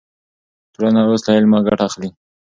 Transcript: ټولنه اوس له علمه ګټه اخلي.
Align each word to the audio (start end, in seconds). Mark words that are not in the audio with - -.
ټولنه 0.73 0.99
اوس 1.05 1.21
له 1.25 1.31
علمه 1.37 1.59
ګټه 1.67 1.83
اخلي. 1.89 2.09